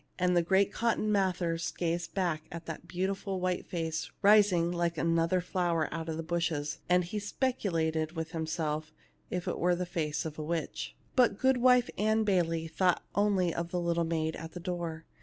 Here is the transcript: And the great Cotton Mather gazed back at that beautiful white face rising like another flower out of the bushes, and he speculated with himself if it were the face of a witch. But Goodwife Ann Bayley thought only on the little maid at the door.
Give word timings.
And 0.17 0.35
the 0.35 0.41
great 0.41 0.71
Cotton 0.73 1.11
Mather 1.11 1.59
gazed 1.77 2.15
back 2.15 2.45
at 2.51 2.65
that 2.65 2.87
beautiful 2.87 3.39
white 3.39 3.67
face 3.67 4.09
rising 4.23 4.71
like 4.71 4.97
another 4.97 5.41
flower 5.41 5.87
out 5.93 6.09
of 6.09 6.17
the 6.17 6.23
bushes, 6.23 6.79
and 6.89 7.03
he 7.03 7.19
speculated 7.19 8.13
with 8.13 8.31
himself 8.31 8.91
if 9.29 9.47
it 9.47 9.59
were 9.59 9.75
the 9.75 9.85
face 9.85 10.25
of 10.25 10.39
a 10.39 10.43
witch. 10.43 10.95
But 11.15 11.37
Goodwife 11.37 11.87
Ann 11.99 12.23
Bayley 12.23 12.67
thought 12.67 13.03
only 13.13 13.53
on 13.53 13.67
the 13.67 13.79
little 13.79 14.03
maid 14.03 14.35
at 14.35 14.53
the 14.53 14.59
door. 14.59 15.05